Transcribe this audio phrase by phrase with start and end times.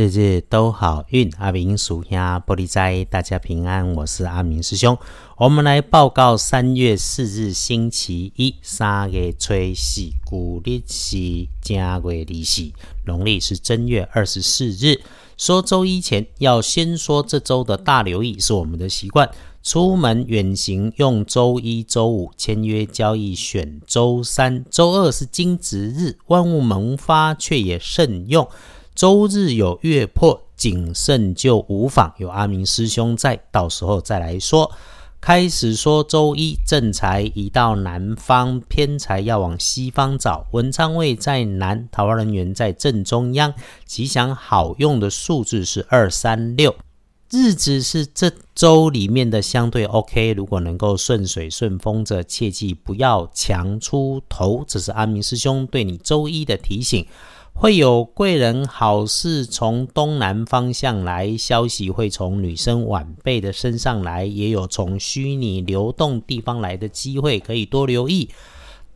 [0.00, 3.92] 日日都好运，阿明属下玻璃斋，大家平安。
[3.96, 4.96] 我是阿明师兄，
[5.36, 12.00] 我们来报告三月四日星期一，三月初四，古历是正月二
[12.42, 12.72] 四，
[13.04, 15.02] 农历是正月二十四日。
[15.36, 19.30] 说周一前要先说这周的大留意，是我们的习惯。
[19.62, 28.48] 出门远行用周一、周五，签约交易选周三、周二是金值日，万物萌发却也慎用。
[29.00, 32.12] 周日有月破，谨慎就无妨。
[32.18, 34.70] 有阿明师兄在，到时候再来说。
[35.22, 40.44] 开始说周一正财移到南方，偏财要往西方找。
[40.50, 43.54] 文昌位在南，桃花人缘在正中央。
[43.86, 46.76] 吉祥好用的数字是二三六。
[47.30, 54.62] 日子是这周里面的相对 OK，如果能够顺水顺风着，切记不要强出头。
[54.68, 57.06] 这是阿明师兄对你周一的提醒。
[57.60, 68.30] 会有贵人好事从东南方向来，消息会从女生晚辈的身上来，也有从虚拟流动地方来的机会，可以多留意。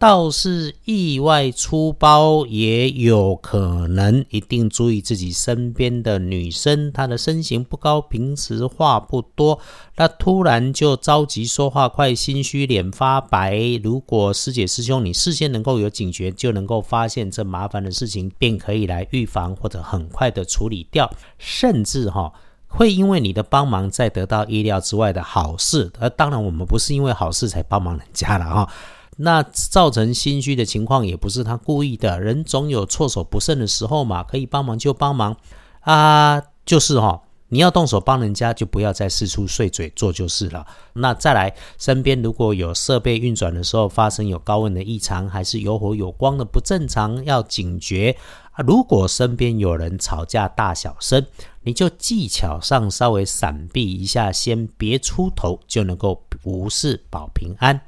[0.04, 9.58] 倒是意外出包也有可能，一定注意自己身边的女生，她的身形不高，平时话不多，
[9.96, 13.58] 那突然就着急说话快，心虚脸发白。
[13.82, 22.30] 如果师姐师兄你事先能够有警觉，就能够发现这麻烦的事情，便可以来预防或者很快的处理掉，甚至哈
[22.68, 25.90] 会因为你的帮忙再得到意料之外的好事。
[25.98, 28.68] 而当然我们不是因为好事才帮忙人家了哈。
[29.16, 35.36] 那造成心虚的情况也不是他故意的，人总有措手不慎的时候嘛，可以帮忙就帮忙
[35.80, 40.66] 啊，就是哈，你要动手帮人家，就不要再四处碎嘴做就是了。
[40.94, 48.16] 那再来，身边如果有设备运转的时候发生有高温的异常，还是有火有光的不正常，要警觉
[48.52, 48.64] 啊。
[48.66, 51.24] 如果身边有人吵架大小声，
[51.62, 57.80] 你就技巧上稍微闪避一下，先别出头，就能够无事保平安。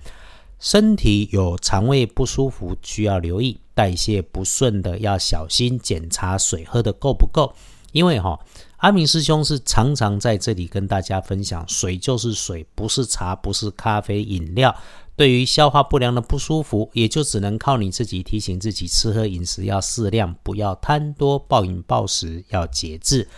[0.67, 7.55] 身体有肠胃不舒服，需要留意；代谢不顺的要小心检查水喝的够不够。
[7.93, 8.37] 因为哈，
[8.79, 14.75] 阿明师兄是常常在这里跟大家分享，水就是水，不是茶，不是咖啡饮料。
[15.15, 23.29] 对于消化不良的不舒服，也就只能靠你自己提醒自己，吃喝饮食要适量，不要贪多暴饮暴食，要节制。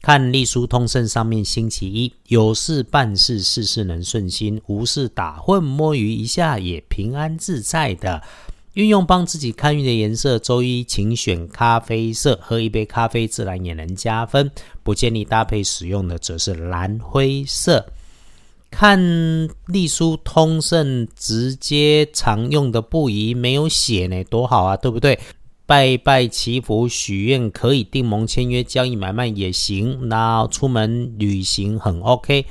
[0.00, 8.22] 看隶书通胜上面，星期一有事办事，事事能顺心；无事打混摸鱼一下也平安自在的。
[8.74, 14.48] 运用帮自己看运的颜色，周一请选咖啡色，喝一杯咖啡自然也能加分。
[14.84, 17.84] 不建议搭配使用的则是蓝灰色。
[18.70, 25.18] 看隶书通胜直接常用的不宜没有写呢，多好啊，对不对？
[25.68, 32.46] 拜拜祈福许愿可以订盟签约交易买卖也行，那出门旅行很 OK。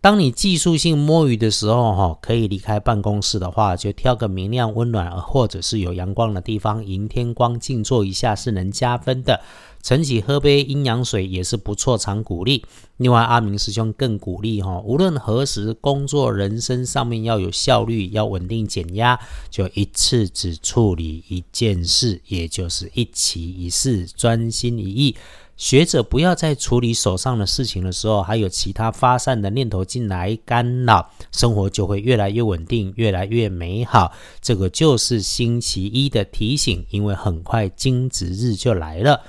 [0.00, 9.38] 当你技术性摸鱼的时候，哈，可以离开办公室的话，就挑个明亮、温暖，或者是有阳光的地方，迎天光静坐一下是能加分的。
[9.86, 12.64] 晨起喝杯阴阳水也是不错，常鼓励。
[12.96, 19.16] 另外，阿明师兄更鼓励哈，无论何时工作、人生上面要有效率，要稳定减压，
[19.48, 25.14] 就一次只处理一件事，也就是一期一事，专心一意。
[25.56, 34.10] 学者不要在处理手上的事情的时候，还有其他发散的念头进来干扰，生活就会越来越稳定，越来越美好。
[34.42, 39.22] 这个就是星期一的提醒，因为很快金值日就来了。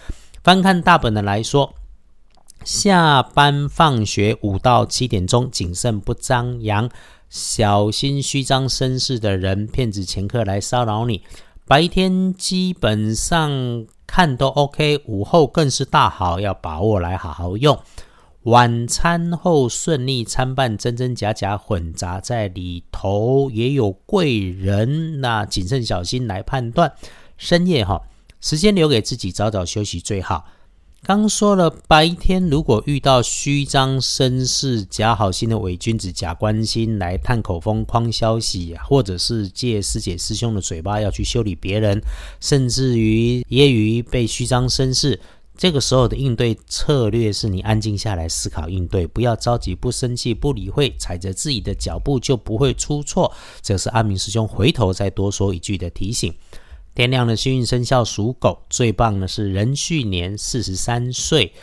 [0.48, 1.76] 翻看大本的来说，
[2.64, 6.90] 下班放学五到七点钟，谨慎不张扬，
[7.28, 11.22] 小心虚张声势的人、骗子、前客来骚扰你。
[11.66, 13.86] 白天基本上。
[14.08, 17.78] 看都 OK，午后更是大好，要把握来好好用。
[18.44, 26.94] 晚餐后顺利参半，真真假假混杂在里头，也有贵人，那谨慎小心来判断。
[27.36, 28.02] 深夜哈，
[28.40, 30.46] 时间留给自己，早早休息最好。
[31.04, 42.02] 刚说了，白天如果遇到虚张声势、假好心的伪君子、假关心来探口风、诓消息，或者是借师姐师兄的嘴巴要去修理别人，
[42.42, 45.20] 甚至于揶揄被虚张声势，
[45.56, 53.32] 这个时候的应对策略是你安静下来思考应对，不要着急、不生气、不理会，踩着自己的脚步就不会出错。
[53.62, 56.34] 这是阿明师兄回头再多说一句的提醒。
[56.98, 61.54] 天亮的幸运生肖属狗，最棒的是壬戌年四十三岁，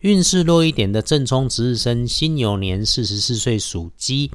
[0.00, 4.30] 运势弱一点的正冲值日生辛酉年四十四岁属鸡。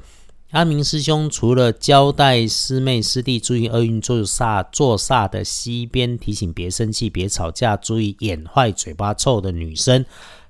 [0.50, 10.04] 阿明师兄除了交代师妹师弟注意厄运坐煞坐煞的西边，提醒别生气、别吵架，注意眼坏、嘴巴臭的女生，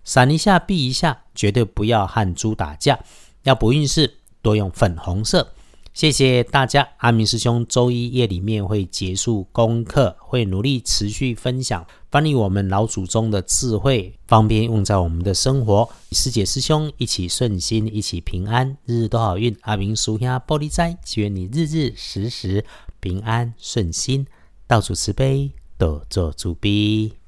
[0.05, 2.99] 闪一下避一下，绝对不要和猪打架。
[3.43, 5.52] 要补运势，多用粉红色。
[5.99, 15.89] 谢谢大家，阿明师兄周一夜里面会结束功课，会努力持续分享翻译我们老祖宗的智慧，方便用在我们的生活。
[16.12, 19.56] 师姐师兄一起顺心，一起平安，日日都好运。
[19.62, 22.65] 阿明叔下玻璃斋，祈愿你日日时时
[23.01, 24.25] 平安顺心，
[24.69, 27.19] 到处慈悲，多做主逼。